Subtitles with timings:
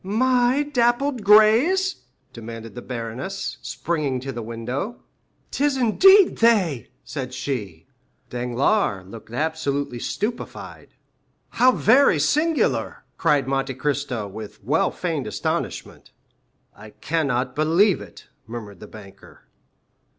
[0.03, 1.97] "My dappled grays?"
[2.33, 5.03] demanded the baroness, springing to the window.
[5.51, 7.85] "'Tis indeed they!" said she.
[8.31, 10.95] Danglars looked absolutely stupefied.
[11.49, 16.09] "How very singular," cried Monte Cristo with well feigned astonishment.
[16.75, 19.41] "I cannot believe it," murmured the banker.